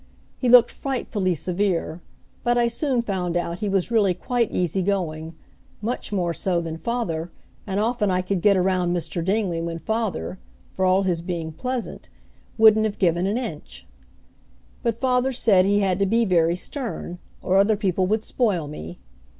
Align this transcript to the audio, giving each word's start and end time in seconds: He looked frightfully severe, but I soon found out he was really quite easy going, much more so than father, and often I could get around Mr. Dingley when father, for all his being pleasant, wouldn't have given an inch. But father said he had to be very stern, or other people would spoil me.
He 0.39 0.49
looked 0.49 0.71
frightfully 0.71 1.35
severe, 1.35 2.01
but 2.43 2.57
I 2.57 2.67
soon 2.69 3.03
found 3.03 3.37
out 3.37 3.59
he 3.59 3.69
was 3.69 3.91
really 3.91 4.15
quite 4.15 4.49
easy 4.51 4.81
going, 4.81 5.35
much 5.79 6.11
more 6.11 6.33
so 6.33 6.59
than 6.59 6.75
father, 6.77 7.29
and 7.67 7.79
often 7.79 8.09
I 8.09 8.23
could 8.23 8.41
get 8.41 8.57
around 8.57 8.95
Mr. 8.95 9.23
Dingley 9.23 9.61
when 9.61 9.77
father, 9.77 10.39
for 10.71 10.85
all 10.85 11.03
his 11.03 11.21
being 11.21 11.51
pleasant, 11.51 12.09
wouldn't 12.57 12.85
have 12.85 12.97
given 12.97 13.27
an 13.27 13.37
inch. 13.37 13.85
But 14.81 14.97
father 14.99 15.31
said 15.31 15.67
he 15.67 15.81
had 15.81 15.99
to 15.99 16.07
be 16.07 16.25
very 16.25 16.55
stern, 16.55 17.19
or 17.43 17.57
other 17.57 17.77
people 17.77 18.07
would 18.07 18.23
spoil 18.23 18.67
me. 18.67 18.97